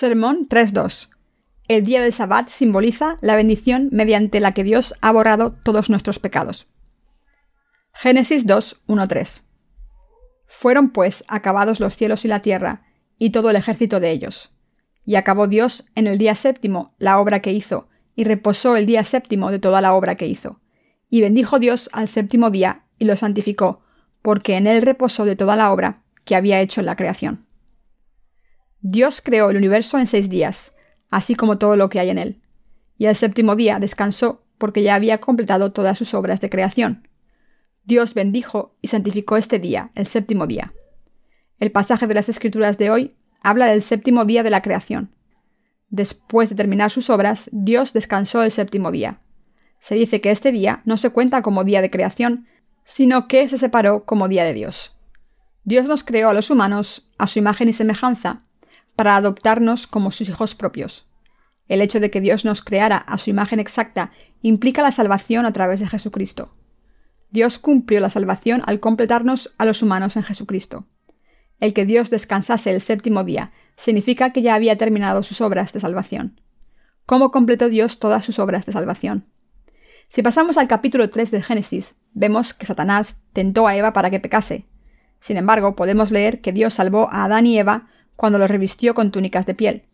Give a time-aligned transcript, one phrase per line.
[0.00, 1.08] Sermón 3.2.
[1.66, 6.20] El día del Sabbat simboliza la bendición mediante la que Dios ha borrado todos nuestros
[6.20, 6.68] pecados.
[7.94, 9.48] Génesis 2.1.3.
[10.46, 12.84] Fueron pues acabados los cielos y la tierra,
[13.18, 14.54] y todo el ejército de ellos.
[15.04, 19.02] Y acabó Dios en el día séptimo la obra que hizo, y reposó el día
[19.02, 20.60] séptimo de toda la obra que hizo.
[21.10, 23.82] Y bendijo Dios al séptimo día, y lo santificó,
[24.22, 27.47] porque en él reposó de toda la obra que había hecho en la creación.
[28.80, 30.76] Dios creó el universo en seis días,
[31.10, 32.40] así como todo lo que hay en él.
[32.96, 37.08] Y el séptimo día descansó porque ya había completado todas sus obras de creación.
[37.84, 40.74] Dios bendijo y santificó este día, el séptimo día.
[41.58, 45.14] El pasaje de las Escrituras de hoy habla del séptimo día de la creación.
[45.88, 49.20] Después de terminar sus obras, Dios descansó el séptimo día.
[49.78, 52.46] Se dice que este día no se cuenta como día de creación,
[52.84, 54.96] sino que se separó como día de Dios.
[55.64, 58.42] Dios nos creó a los humanos a su imagen y semejanza,
[58.98, 61.06] para adoptarnos como sus hijos propios.
[61.68, 64.10] El hecho de que Dios nos creara a su imagen exacta
[64.42, 66.56] implica la salvación a través de Jesucristo.
[67.30, 70.88] Dios cumplió la salvación al completarnos a los humanos en Jesucristo.
[71.60, 75.78] El que Dios descansase el séptimo día significa que ya había terminado sus obras de
[75.78, 76.40] salvación.
[77.06, 79.26] ¿Cómo completó Dios todas sus obras de salvación?
[80.08, 84.18] Si pasamos al capítulo 3 de Génesis, vemos que Satanás tentó a Eva para que
[84.18, 84.64] pecase.
[85.20, 87.86] Sin embargo, podemos leer que Dios salvó a Adán y Eva
[88.18, 89.84] cuando los revistió con túnicas de piel.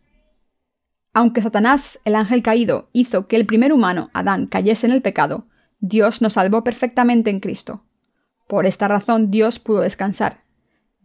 [1.13, 5.47] Aunque Satanás, el ángel caído, hizo que el primer humano, Adán, cayese en el pecado,
[5.79, 7.85] Dios nos salvó perfectamente en Cristo.
[8.47, 10.43] Por esta razón Dios pudo descansar.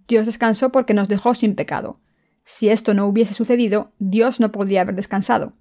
[0.09, 2.01] Dios descansó porque nos dejó sin pecado.
[2.45, 5.53] Si esto no hubiese sucedido, Dios no podría haber descansado.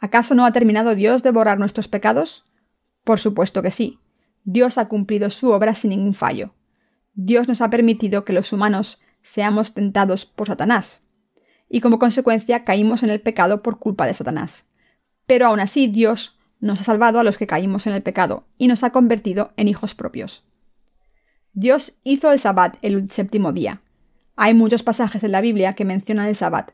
[0.00, 2.46] ¿Acaso no ha terminado Dios de borrar nuestros pecados?
[3.04, 3.98] Por supuesto que sí.
[4.44, 6.54] Dios ha cumplido su obra sin ningún fallo.
[7.12, 11.02] Dios nos ha permitido que los humanos seamos tentados por Satanás.
[11.68, 14.68] Y como consecuencia caímos en el pecado por culpa de Satanás.
[15.26, 18.68] Pero aún así Dios nos ha salvado a los que caímos en el pecado y
[18.68, 20.44] nos ha convertido en hijos propios.
[21.54, 23.82] Dios hizo el Sabbat el séptimo día.
[24.36, 26.70] Hay muchos pasajes en la Biblia que mencionan el Sabbat.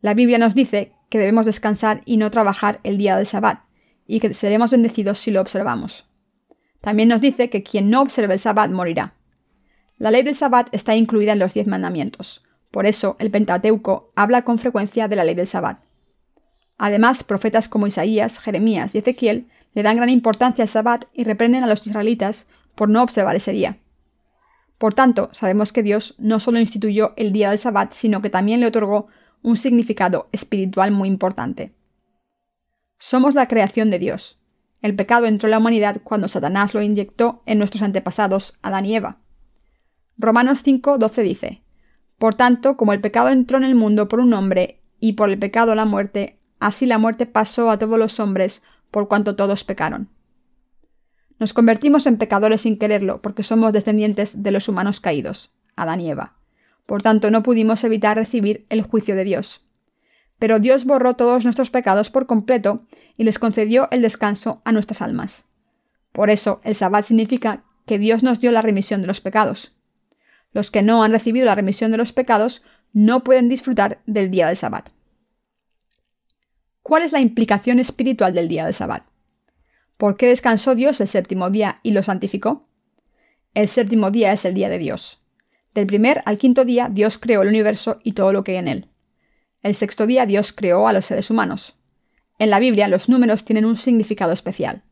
[0.00, 3.60] La Biblia nos dice que debemos descansar y no trabajar el día del Sabbat,
[4.08, 6.08] y que seremos bendecidos si lo observamos.
[6.80, 9.17] También nos dice que quien no observe el Sabbat morirá.
[9.98, 12.44] La ley del Sabbat está incluida en los diez mandamientos.
[12.70, 15.84] Por eso, el Pentateuco habla con frecuencia de la ley del Sabbat.
[16.76, 21.64] Además, profetas como Isaías, Jeremías y Ezequiel le dan gran importancia al Sabbat y reprenden
[21.64, 23.78] a los israelitas por no observar ese día.
[24.78, 28.60] Por tanto, sabemos que Dios no solo instituyó el día del Sabbat, sino que también
[28.60, 29.08] le otorgó
[29.42, 31.74] un significado espiritual muy importante.
[32.98, 34.38] Somos la creación de Dios.
[34.80, 38.94] El pecado entró en la humanidad cuando Satanás lo inyectó en nuestros antepasados, Adán y
[38.94, 39.18] Eva.
[40.18, 41.62] Romanos 5, 12 dice,
[42.18, 45.38] Por tanto, como el pecado entró en el mundo por un hombre, y por el
[45.38, 50.08] pecado la muerte, así la muerte pasó a todos los hombres, por cuanto todos pecaron.
[51.38, 56.10] Nos convertimos en pecadores sin quererlo, porque somos descendientes de los humanos caídos, Adán y
[56.10, 56.34] Eva.
[56.84, 59.64] Por tanto, no pudimos evitar recibir el juicio de Dios.
[60.40, 62.86] Pero Dios borró todos nuestros pecados por completo
[63.16, 65.48] y les concedió el descanso a nuestras almas.
[66.10, 69.77] Por eso, el Sabbat significa que Dios nos dio la remisión de los pecados.
[70.52, 74.46] Los que no han recibido la remisión de los pecados no pueden disfrutar del día
[74.46, 74.90] del Sabbat.
[76.82, 79.06] ¿Cuál es la implicación espiritual del día del Sabbat?
[79.98, 82.68] ¿Por qué descansó Dios el séptimo día y lo santificó?
[83.52, 85.18] El séptimo día es el día de Dios.
[85.74, 88.68] Del primer al quinto día Dios creó el universo y todo lo que hay en
[88.68, 88.88] él.
[89.62, 91.76] El sexto día Dios creó a los seres humanos.
[92.38, 94.84] En la Biblia los números tienen un significado especial.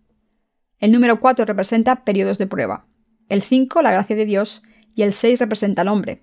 [0.78, 2.84] El número 4 representa periodos de prueba.
[3.28, 4.62] El 5 la gracia de Dios
[4.97, 6.23] y el 6 representa al hombre.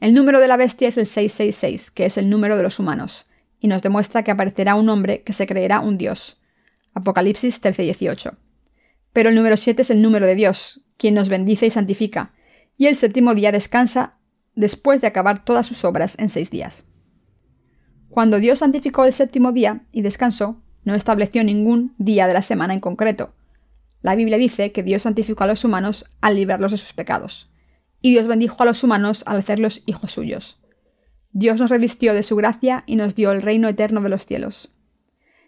[0.00, 3.26] El número de la bestia es el 666, que es el número de los humanos,
[3.60, 6.38] y nos demuestra que aparecerá un hombre que se creerá un dios.
[6.94, 8.32] Apocalipsis 13:18.
[9.12, 12.32] Pero el número 7 es el número de Dios, quien nos bendice y santifica,
[12.76, 14.16] y el séptimo día descansa
[14.54, 16.86] después de acabar todas sus obras en seis días.
[18.08, 22.72] Cuando Dios santificó el séptimo día y descansó, no estableció ningún día de la semana
[22.72, 23.34] en concreto.
[24.00, 27.50] La Biblia dice que Dios santificó a los humanos al librarlos de sus pecados
[28.04, 30.60] y Dios bendijo a los humanos al hacerlos hijos suyos.
[31.32, 34.74] Dios nos revistió de su gracia y nos dio el reino eterno de los cielos.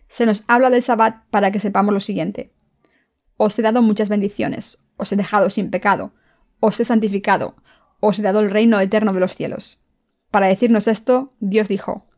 [0.08, 2.54] Se nos habla del Sabbat para que sepamos lo siguiente.
[3.36, 6.14] Os he dado muchas bendiciones, os he dejado sin pecado,
[6.58, 7.56] os he santificado,
[8.00, 9.78] os he dado el reino eterno de los cielos.
[10.30, 12.08] Para decirnos esto, Dios dijo,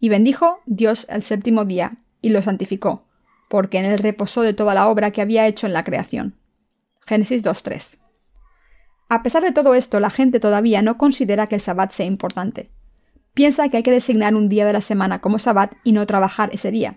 [0.00, 3.06] y bendijo Dios el séptimo día, y lo santificó,
[3.50, 6.36] porque en él reposó de toda la obra que había hecho en la creación.
[7.06, 8.03] Génesis 2.3.
[9.08, 12.70] A pesar de todo esto, la gente todavía no considera que el Sabbat sea importante.
[13.34, 16.50] piensa que hay que designar un día de la semana como Sabbat y no trabajar
[16.52, 16.96] ese día.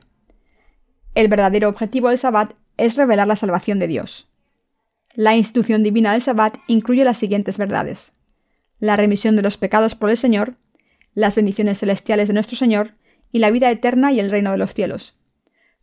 [1.16, 4.28] El verdadero objetivo del Sabbat es revelar la salvación de Dios.
[5.16, 8.14] La institución divina del Sabbat incluye las siguientes verdades.
[8.80, 10.54] La remisión de los pecados por el Señor,
[11.16, 12.94] las bendiciones celestiales de nuestro Señor
[13.32, 15.20] y la vida eterna y el reino de los cielos.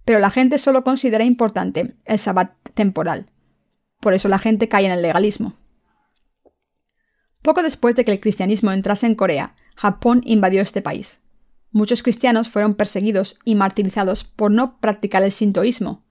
[0.04, 3.26] Pero la gente solo considera importante el Sabbat temporal.
[3.98, 5.56] Por eso la gente cae en el legalismo.
[7.44, 11.24] Poco después de que el cristianismo entrase en Corea, Japón invadió este país.
[11.72, 16.06] Muchos cristianos fueron perseguidos y martirizados por no practicar el sintoísmo,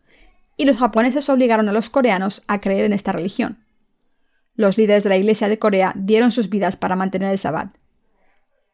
[0.57, 3.65] y los japoneses obligaron a los coreanos a creer en esta religión.
[4.53, 7.75] Los líderes de la Iglesia de Corea dieron sus vidas para mantener el sabbat.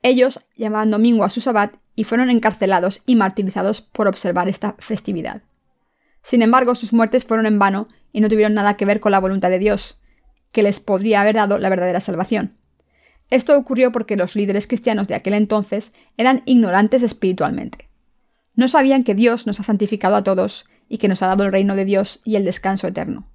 [0.01, 5.43] Ellos llamaban domingo a su sabbat y fueron encarcelados y martirizados por observar esta festividad.
[6.23, 9.19] Sin embargo, sus muertes fueron en vano y no tuvieron nada que ver con la
[9.19, 10.01] voluntad de Dios,
[10.51, 12.55] que les podría haber dado la verdadera salvación.
[13.29, 17.85] Esto ocurrió porque los líderes cristianos de aquel entonces eran ignorantes espiritualmente.
[18.55, 21.51] No sabían que Dios nos ha santificado a todos y que nos ha dado el
[21.51, 23.27] reino de Dios y el descanso eterno.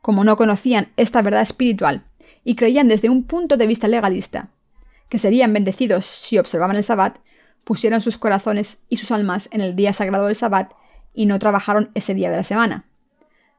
[0.00, 2.02] Como no conocían esta verdad espiritual
[2.44, 4.50] y creían desde un punto de vista legalista
[5.08, 7.18] que serían bendecidos si observaban el sabbat,
[7.64, 10.72] pusieron sus corazones y sus almas en el día sagrado del sabbat
[11.14, 12.86] y no trabajaron ese día de la semana.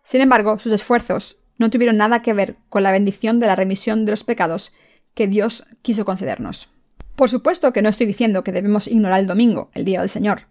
[0.03, 4.05] Sin embargo, sus esfuerzos no tuvieron nada que ver con la bendición de la remisión
[4.05, 4.73] de los pecados
[5.13, 6.69] que Dios quiso concedernos.
[7.15, 10.47] Por supuesto que no estoy diciendo que debemos ignorar el domingo, el día del Señor.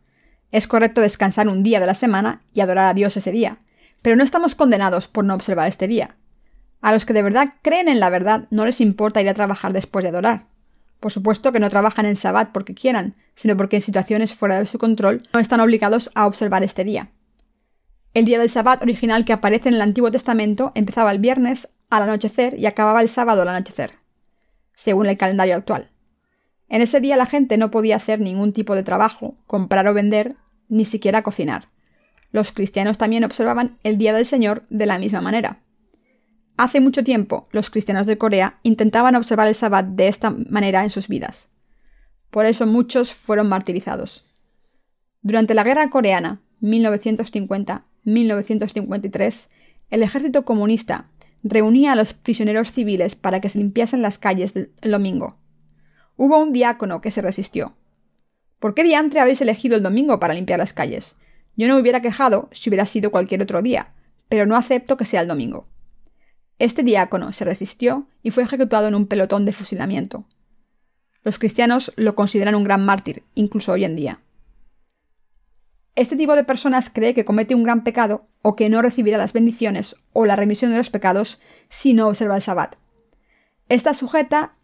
[0.53, 3.59] Es correcto descansar un día de la semana y adorar a Dios ese día,
[4.01, 6.15] pero no estamos condenados por no observar este día.
[6.81, 9.73] A los que de verdad creen en la verdad no les importa ir a trabajar
[9.73, 10.47] después de adorar.
[11.01, 14.67] Por supuesto que no trabajan en Sabbat porque quieran, sino porque en situaciones fuera de
[14.67, 17.11] su control no están obligados a observar este día.
[18.15, 22.03] El día del Sabbat original que aparece en el Antiguo Testamento empezaba el viernes al
[22.03, 23.93] anochecer y acababa el sábado al anochecer,
[24.75, 25.89] según el calendario actual.
[26.69, 30.35] En ese día la gente no podía hacer ningún tipo de trabajo, comprar o vender,
[30.69, 31.69] ni siquiera cocinar.
[32.33, 35.61] Los cristianos también observaban el Día del Señor de la misma manera.
[36.59, 40.91] Hace mucho tiempo, los cristianos de Corea intentaban observar el Sabbat de esta manera en
[40.91, 41.49] sus vidas.
[42.31, 44.25] Por eso muchos fueron martirizados.
[45.23, 49.51] Durante la Guerra Coreana, 1950, 1953,
[49.91, 51.07] el ejército comunista
[51.43, 55.37] reunía a los prisioneros civiles para que se limpiasen las calles el domingo.
[56.17, 57.77] Hubo un diácono que se resistió.
[58.59, 61.17] ¿Por qué diantre habéis elegido el domingo para limpiar las calles?
[61.57, 63.93] Yo no me hubiera quejado si hubiera sido cualquier otro día,
[64.29, 65.67] pero no acepto que sea el domingo.
[66.59, 70.25] Este diácono se resistió y fue ejecutado en un pelotón de fusilamiento.
[71.25, 74.21] Los cristianos lo consideran un gran mártir, incluso hoy en día.
[75.95, 79.35] Este tipo de personas cree que comete un gran pecado o que no recibirá las
[79.35, 82.77] bendiciones o la remisión de los pecados si no observa el sabbat.
[83.69, 84.55] Está sujeta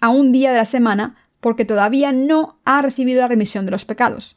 [0.00, 3.84] a un día de la semana porque todavía no ha recibido la remisión de los
[3.84, 4.36] pecados.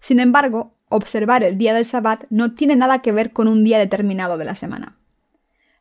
[0.00, 3.78] Sin embargo, observar el día del sabbat no tiene nada que ver con un día
[3.78, 4.96] determinado de la semana.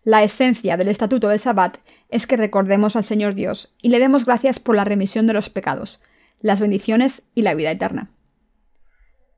[0.04, 1.78] La esencia del estatuto del sabbat
[2.10, 5.50] es que recordemos al Señor Dios y le demos gracias por la remisión de los
[5.50, 6.00] pecados,
[6.42, 8.12] las bendiciones y la vida eterna.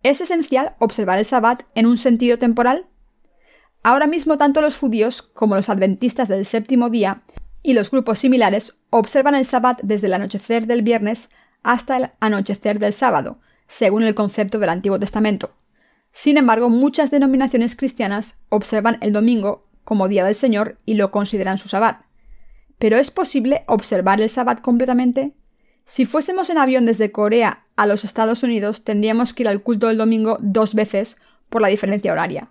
[0.07, 2.85] ¿Es esencial observar el Sabbat en un sentido temporal?
[3.83, 7.23] Ahora mismo tanto los judíos como los adventistas del séptimo día
[7.61, 12.79] y los grupos similares observan el Sabbat desde el anochecer del viernes hasta el anochecer
[12.79, 15.49] del sábado, según el concepto del Antiguo Testamento.
[16.13, 21.57] Sin embargo, muchas denominaciones cristianas observan el domingo como día del Señor y lo consideran
[21.57, 22.03] su Sabbat.
[22.79, 25.33] ¿Pero es posible observar el Sabbat completamente?
[25.89, 29.87] Si fuésemos en avión desde Corea a los Estados Unidos, tendríamos que ir al culto
[29.87, 32.49] del domingo dos veces por la diferencia horaria.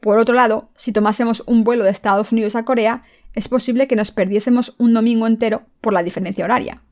[0.00, 3.96] Por otro lado, si tomásemos un vuelo de Estados Unidos a Corea, es posible que
[3.96, 6.82] nos perdiésemos un domingo entero por la diferencia horaria.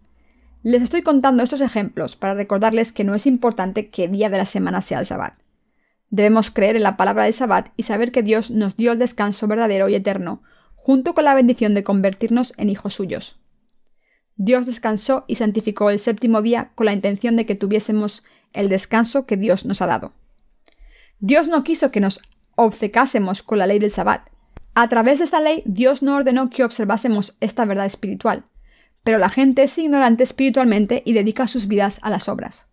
[0.62, 4.46] Les estoy contando estos ejemplos para recordarles que no es importante qué día de la
[4.46, 5.34] semana sea el Sabbat.
[6.08, 9.46] Debemos creer en la palabra del Sabbat y saber que Dios nos dio el descanso
[9.46, 10.42] verdadero y eterno,
[10.74, 13.38] junto con la bendición de convertirnos en hijos suyos.
[14.36, 19.26] Dios descansó y santificó el séptimo día con la intención de que tuviésemos el descanso
[19.26, 20.12] que Dios nos ha dado.
[21.18, 22.20] Dios no quiso que nos
[22.54, 24.28] obcecásemos con la ley del Sabbat.
[24.74, 28.44] A través de esta ley, Dios no ordenó que observásemos esta verdad espiritual,
[29.02, 32.68] pero la gente es ignorante espiritualmente y dedica sus vidas a las obras.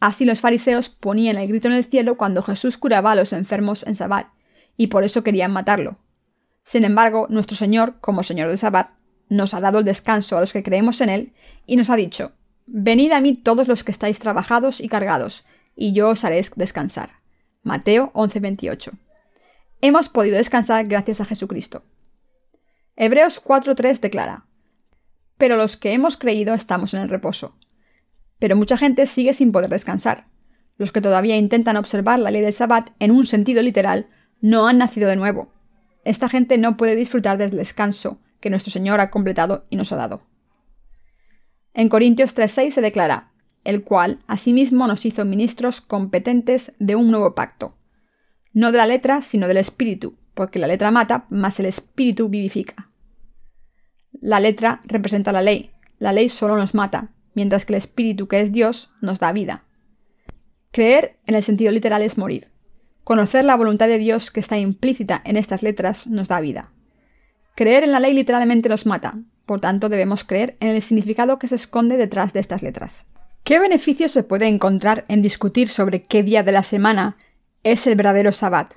[0.00, 3.86] Así los fariseos ponían el grito en el cielo cuando Jesús curaba a los enfermos
[3.86, 4.28] en Sabbat,
[4.76, 5.98] y por eso querían matarlo.
[6.64, 8.90] Sin embargo, nuestro Señor, como Señor del Sabbat,
[9.28, 11.32] nos ha dado el descanso a los que creemos en Él
[11.66, 12.32] y nos ha dicho,
[12.70, 17.12] Venid a mí todos los que estáis trabajados y cargados, y yo os haré descansar.
[17.62, 18.92] Mateo 11:28.
[19.80, 21.82] Hemos podido descansar gracias a Jesucristo.
[22.94, 24.44] Hebreos 4:3 declara,
[25.38, 27.56] Pero los que hemos creído estamos en el reposo.
[28.38, 30.24] Pero mucha gente sigue sin poder descansar.
[30.76, 34.08] Los que todavía intentan observar la ley del Sabbat en un sentido literal
[34.42, 35.52] no han nacido de nuevo.
[36.04, 39.96] Esta gente no puede disfrutar del descanso que nuestro Señor ha completado y nos ha
[39.96, 40.20] dado.
[41.74, 43.32] En Corintios 3.6 se declara,
[43.64, 47.76] el cual asimismo nos hizo ministros competentes de un nuevo pacto,
[48.52, 52.90] no de la letra, sino del espíritu, porque la letra mata, mas el espíritu vivifica.
[54.20, 58.40] La letra representa la ley, la ley solo nos mata, mientras que el espíritu que
[58.40, 59.64] es Dios nos da vida.
[60.70, 62.50] Creer en el sentido literal es morir.
[63.04, 66.72] Conocer la voluntad de Dios que está implícita en estas letras nos da vida.
[67.58, 71.48] Creer en la ley literalmente nos mata, por tanto debemos creer en el significado que
[71.48, 73.08] se esconde detrás de estas letras.
[73.42, 77.16] ¿Qué beneficio se puede encontrar en discutir sobre qué día de la semana
[77.64, 78.74] es el verdadero sabbat?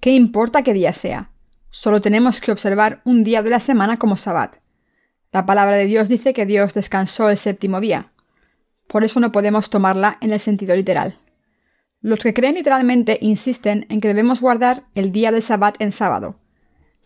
[0.00, 1.32] ¿Qué importa qué día sea?
[1.68, 4.56] Solo tenemos que observar un día de la semana como sabbat.
[5.30, 8.12] La palabra de Dios dice que Dios descansó el séptimo día.
[8.86, 11.18] Por eso no podemos tomarla en el sentido literal.
[12.00, 16.40] Los que creen literalmente insisten en que debemos guardar el día del sabbat en sábado.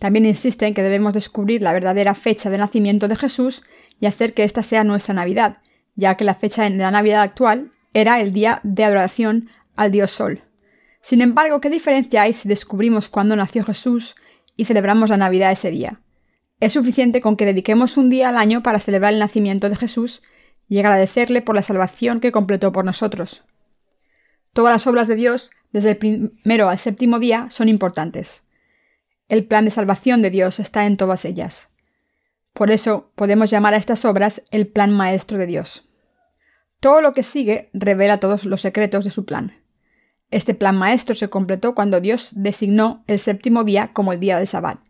[0.03, 3.63] También insisten en que debemos descubrir la verdadera fecha de nacimiento de Jesús
[4.01, 5.59] y hacer que esta sea nuestra Navidad,
[5.95, 10.11] ya que la fecha de la Navidad actual era el día de adoración al Dios
[10.11, 10.41] Sol.
[11.03, 14.17] Sin embargo, ¿qué diferencia hay si descubrimos cuándo nació Jesús
[14.57, 16.01] y celebramos la Navidad ese día?
[16.59, 20.25] Es suficiente con que dediquemos un día al año para celebrar el nacimiento de Jesús
[20.69, 23.45] y agradecerle por la salvación que completó por nosotros.
[24.53, 28.49] Todas las obras de Dios, desde el primero al séptimo día, son importantes.
[29.33, 31.71] El plan de salvación de Dios está en todas ellas.
[32.53, 35.89] Por eso podemos llamar a estas obras el plan maestro de Dios.
[36.81, 39.55] Todo lo que sigue revela todos los secretos de su plan.
[40.31, 44.47] Este plan maestro se completó cuando Dios designó el séptimo día como el día del
[44.47, 44.81] Sabbat.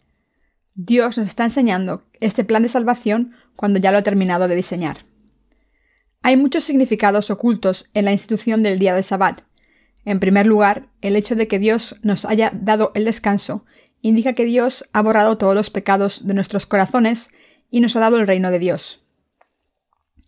[0.75, 5.05] Dios nos está enseñando este plan de salvación cuando ya lo ha terminado de diseñar.
[6.21, 9.43] Hay muchos significados ocultos en la institución del día del Sabbat.
[10.05, 13.65] En primer lugar, el hecho de que Dios nos haya dado el descanso
[14.03, 17.31] indica que Dios ha borrado todos los pecados de nuestros corazones
[17.71, 19.03] y nos ha dado el reino de Dios.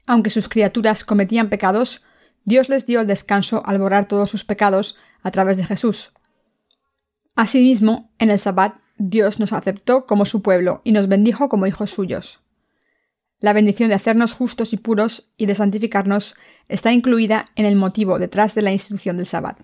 [0.06, 2.02] Aunque sus criaturas cometían pecados,
[2.44, 6.12] Dios les dio el descanso al borrar todos sus pecados a través de Jesús.
[7.34, 11.90] Asimismo, en el Sabbat, Dios nos aceptó como su pueblo y nos bendijo como hijos
[11.90, 12.40] suyos.
[13.40, 16.36] La bendición de hacernos justos y puros y de santificarnos
[16.68, 19.58] está incluida en el motivo detrás de la institución del Sabbat.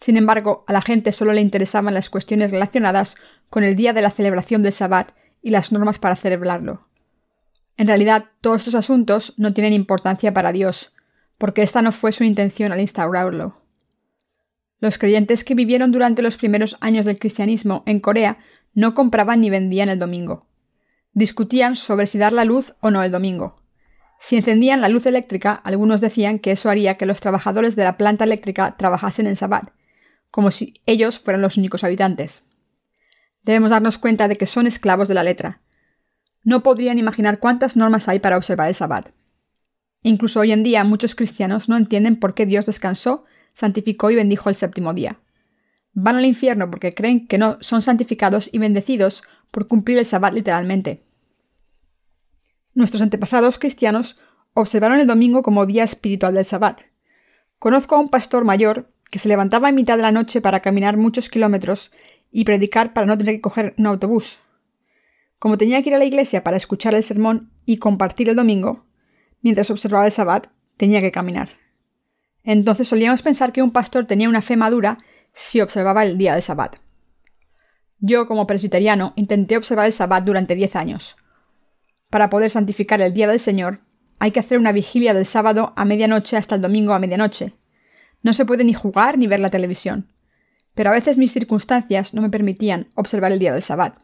[0.00, 3.16] Sin embargo, a la gente solo le interesaban las cuestiones relacionadas
[3.50, 5.12] con el día de la celebración del Sabbat
[5.42, 6.86] y las normas para celebrarlo.
[7.76, 10.92] En realidad, todos estos asuntos no tienen importancia para Dios,
[11.36, 13.62] porque esta no fue su intención al instaurarlo.
[14.80, 18.38] Los creyentes que vivieron durante los primeros años del cristianismo en Corea
[18.74, 20.46] no compraban ni vendían el domingo.
[21.12, 23.56] Discutían sobre si dar la luz o no el domingo.
[24.20, 27.96] Si encendían la luz eléctrica, algunos decían que eso haría que los trabajadores de la
[27.96, 29.70] planta eléctrica trabajasen en Sabbat,
[30.30, 32.44] como si ellos fueran los únicos habitantes.
[33.42, 35.62] Debemos darnos cuenta de que son esclavos de la letra.
[36.44, 39.10] No podrían imaginar cuántas normas hay para observar el Sabbat.
[40.02, 44.48] Incluso hoy en día muchos cristianos no entienden por qué Dios descansó, santificó y bendijo
[44.48, 45.18] el séptimo día.
[45.92, 50.32] Van al infierno porque creen que no son santificados y bendecidos por cumplir el Sabbat
[50.34, 51.02] literalmente.
[52.74, 54.20] Nuestros antepasados cristianos
[54.54, 56.82] observaron el domingo como día espiritual del Sabbat.
[57.58, 60.96] Conozco a un pastor mayor que se levantaba en mitad de la noche para caminar
[60.96, 61.92] muchos kilómetros
[62.30, 64.38] y predicar para no tener que coger un autobús.
[65.38, 68.86] Como tenía que ir a la iglesia para escuchar el sermón y compartir el domingo,
[69.40, 71.50] mientras observaba el Sabbat, tenía que caminar.
[72.42, 74.98] Entonces solíamos pensar que un pastor tenía una fe madura
[75.32, 76.76] si observaba el día del Sabbat.
[78.00, 81.16] Yo, como presbiteriano, intenté observar el Sabbat durante diez años.
[82.10, 83.80] Para poder santificar el día del Señor,
[84.18, 87.52] hay que hacer una vigilia del sábado a medianoche hasta el domingo a medianoche.
[88.22, 90.08] No se puede ni jugar ni ver la televisión.
[90.74, 93.98] Pero a veces mis circunstancias no me permitían observar el día del Sabbat.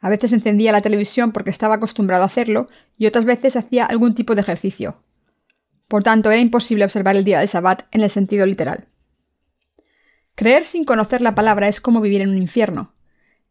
[0.00, 4.14] A veces encendía la televisión porque estaba acostumbrado a hacerlo y otras veces hacía algún
[4.14, 5.02] tipo de ejercicio.
[5.88, 8.86] Por tanto, era imposible observar el día del Sabbat en el sentido literal.
[10.36, 12.94] Creer sin conocer la palabra es como vivir en un infierno.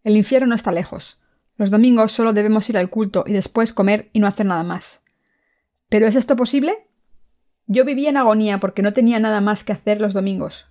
[0.04, 1.20] El infierno no está lejos.
[1.58, 5.04] Los domingos solo debemos ir al culto y después comer y no hacer nada más.
[5.90, 6.88] ¿Pero es esto posible?
[7.72, 10.66] Yo vivía en agonía porque no tenía nada más que hacer los domingos.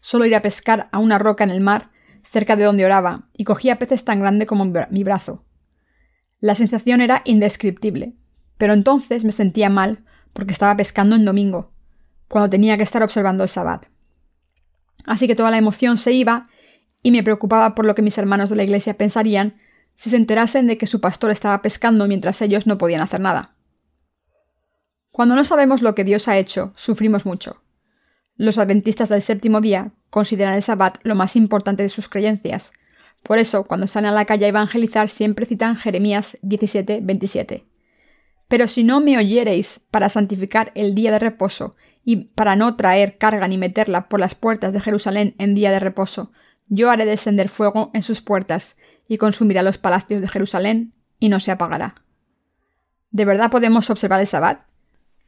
[0.00, 1.88] Solo ir a pescar a una roca en el mar
[2.22, 5.44] cerca de donde oraba, y cogía peces tan grande como mi brazo.
[6.40, 8.14] La sensación era indescriptible,
[8.58, 10.04] pero entonces me sentía mal
[10.34, 11.72] porque estaba pescando en domingo,
[12.28, 13.86] cuando tenía que estar observando el sabbat.
[15.06, 16.48] Así que toda la emoción se iba
[17.02, 19.54] y me preocupaba por lo que mis hermanos de la iglesia pensarían
[19.94, 23.51] si se enterasen de que su pastor estaba pescando mientras ellos no podían hacer nada.
[25.12, 27.62] Cuando no sabemos lo que Dios ha hecho, sufrimos mucho.
[28.36, 32.72] Los adventistas del séptimo día consideran el sabbat lo más importante de sus creencias.
[33.22, 37.66] Por eso, cuando salen a la calle a evangelizar, siempre citan Jeremías 17, 27.
[38.48, 43.18] Pero si no me oyereis para santificar el día de reposo y para no traer
[43.18, 46.32] carga ni meterla por las puertas de Jerusalén en día de reposo,
[46.68, 51.38] yo haré descender fuego en sus puertas y consumirá los palacios de Jerusalén y no
[51.38, 51.96] se apagará.
[53.10, 54.71] ¿De verdad podemos observar el sabbat?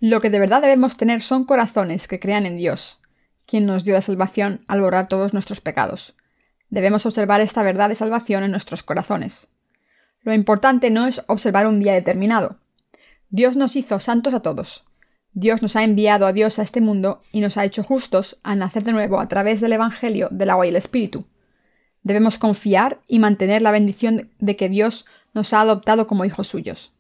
[0.07, 3.01] Lo que de verdad debemos tener son corazones que crean en Dios,
[3.47, 6.15] quien nos dio la salvación al borrar todos nuestros pecados.
[6.69, 9.49] Debemos observar esta verdad de salvación en nuestros corazones.
[10.21, 12.59] Lo importante no es observar un día determinado.
[13.31, 14.85] Dios nos hizo santos a todos.
[15.33, 18.59] Dios nos ha enviado a Dios a este mundo y nos ha hecho justos al
[18.59, 21.25] nacer de nuevo a través del Evangelio del agua y el Espíritu.
[22.03, 26.93] Debemos confiar y mantener la bendición de que Dios nos ha adoptado como hijos suyos.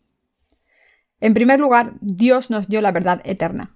[1.20, 3.74] En primer lugar, Dios nos dio la verdad eterna.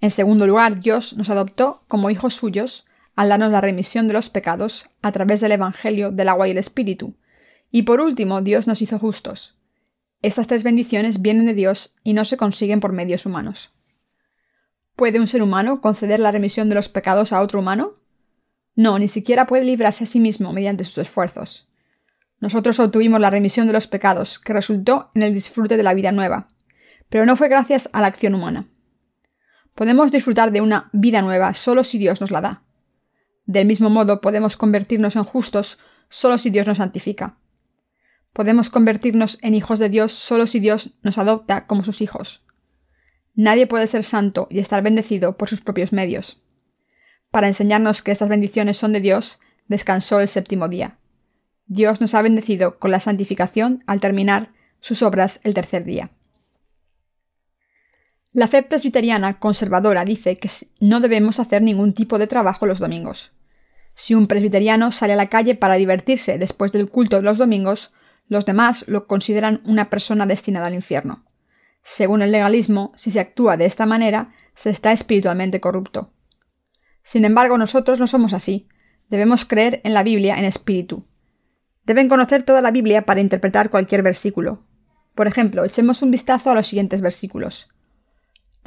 [0.00, 4.30] En segundo lugar, Dios nos adoptó como hijos suyos al darnos la remisión de los
[4.30, 7.16] pecados a través del Evangelio del agua y el Espíritu.
[7.70, 9.58] Y por último, Dios nos hizo justos.
[10.22, 13.72] Estas tres bendiciones vienen de Dios y no se consiguen por medios humanos.
[14.94, 17.94] ¿Puede un ser humano conceder la remisión de los pecados a otro humano?
[18.74, 21.68] No, ni siquiera puede librarse a sí mismo mediante sus esfuerzos.
[22.40, 26.12] Nosotros obtuvimos la remisión de los pecados, que resultó en el disfrute de la vida
[26.12, 26.48] nueva,
[27.08, 28.66] pero no fue gracias a la acción humana.
[29.74, 32.62] Podemos disfrutar de una vida nueva solo si Dios nos la da.
[33.46, 37.36] Del mismo modo, podemos convertirnos en justos solo si Dios nos santifica.
[38.32, 42.44] Podemos convertirnos en hijos de Dios solo si Dios nos adopta como sus hijos.
[43.34, 46.42] Nadie puede ser santo y estar bendecido por sus propios medios.
[47.30, 50.98] Para enseñarnos que estas bendiciones son de Dios, descansó el séptimo día.
[51.66, 56.10] Dios nos ha bendecido con la santificación al terminar sus obras el tercer día.
[58.32, 63.32] La fe presbiteriana conservadora dice que no debemos hacer ningún tipo de trabajo los domingos.
[63.94, 67.90] Si un presbiteriano sale a la calle para divertirse después del culto de los domingos,
[68.28, 71.24] los demás lo consideran una persona destinada al infierno.
[71.82, 76.12] Según el legalismo, si se actúa de esta manera, se está espiritualmente corrupto.
[77.02, 78.68] Sin embargo, nosotros no somos así.
[79.08, 81.06] Debemos creer en la Biblia en espíritu.
[81.84, 84.66] Deben conocer toda la Biblia para interpretar cualquier versículo.
[85.14, 87.68] Por ejemplo, echemos un vistazo a los siguientes versículos.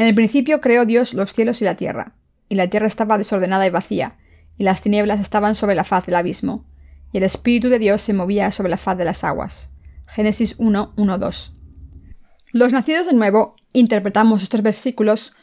[0.02, 2.16] En el principio creó Dios los cielos y la tierra,
[2.50, 4.18] y la tierra estaba desordenada y vacía,
[4.58, 6.66] y las tinieblas estaban sobre la faz del abismo,
[7.14, 9.76] y el Espíritu de Dios se movía sobre la faz de las aguas.
[10.08, 11.56] Génesis 1, 1, 2.
[12.52, 15.34] Los nacidos de nuevo interpretamos estos versículos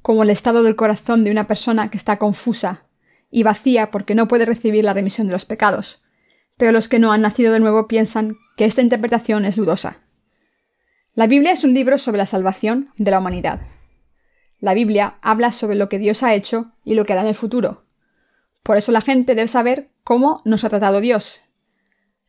[0.00, 2.84] como el estado del corazón de una persona que está confusa
[3.30, 6.02] y vacía porque no puede recibir la remisión de los pecados.
[6.56, 9.98] Pero los que no han nacido de nuevo piensan que esta interpretación es dudosa.
[11.12, 13.75] La Biblia es un libro sobre la salvación de la humanidad.
[14.66, 17.36] La Biblia habla sobre lo que Dios ha hecho y lo que hará en el
[17.36, 17.84] futuro.
[18.64, 21.40] Por eso la gente debe saber cómo nos ha tratado Dios.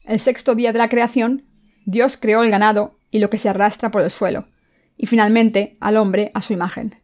[0.03, 1.47] El sexto día de la creación,
[1.87, 4.49] Dios creó el ganado y lo que se arrastra por el suelo,
[4.97, 7.01] y finalmente al hombre a su imagen.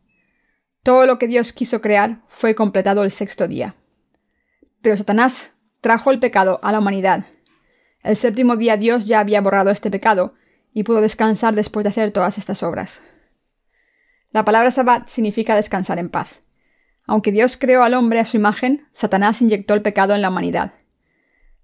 [0.84, 3.74] Todo lo que Dios quiso crear fue completado el sexto día.
[4.84, 7.26] Pero Satanás trajo el pecado a la humanidad.
[8.04, 10.36] El séptimo día Dios ya había borrado este pecado
[10.76, 13.02] y pudo descansar después de hacer todas estas obras.
[14.34, 16.42] La palabra sabbat significa descansar en paz.
[17.06, 20.74] Aunque Dios creó al hombre a su imagen, Satanás inyectó el pecado en la humanidad.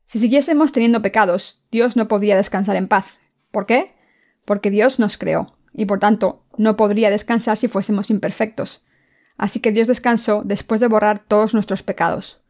[0.05, 3.17] Si siguiésemos teniendo pecados, Dios no podría descansar en paz.
[3.49, 3.95] ¿Por qué?
[4.45, 8.85] Porque Dios nos creó, y por tanto no podría descansar si fuésemos imperfectos.
[9.35, 12.43] Así que Dios descansó después de borrar todos nuestros pecados.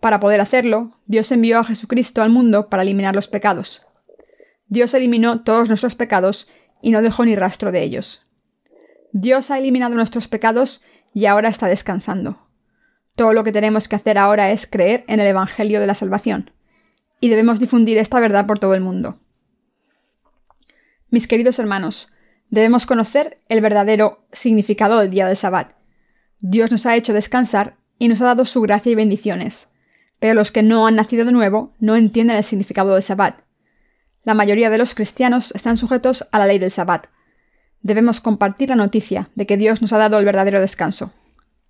[0.00, 3.86] Para poder hacerlo, Dios envió a Jesucristo al mundo para eliminar los pecados.
[4.66, 6.46] Dios eliminó todos nuestros pecados
[6.82, 8.25] y no dejó ni rastro de ellos.
[9.12, 10.82] Dios ha eliminado nuestros pecados
[11.14, 12.46] y ahora está descansando.
[13.14, 16.50] Todo lo que tenemos que hacer ahora es creer en el Evangelio de la Salvación,
[17.20, 19.18] y debemos difundir esta verdad por todo el mundo.
[21.08, 22.12] Mis queridos hermanos,
[22.50, 25.72] debemos conocer el verdadero significado del día del Sabbat.
[26.40, 29.72] Dios nos ha hecho descansar y nos ha dado su gracia y bendiciones,
[30.18, 33.40] pero los que no han nacido de nuevo no entienden el significado del Sabbat.
[34.24, 37.06] La mayoría de los cristianos están sujetos a la ley del Sabbat,
[37.82, 41.12] debemos compartir la noticia de que Dios nos ha dado el verdadero descanso.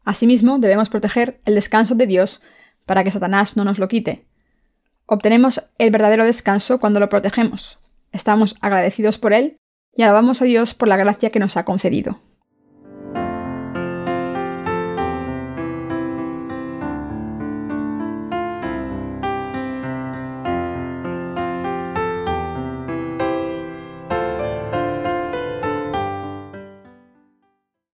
[0.04, 2.42] Asimismo, debemos proteger el descanso de Dios
[2.84, 4.26] para que Satanás no nos lo quite.
[5.06, 7.78] Obtenemos el verdadero descanso cuando lo protegemos.
[8.12, 9.56] Estamos agradecidos por él
[9.94, 12.20] y alabamos a Dios por la gracia que nos ha concedido.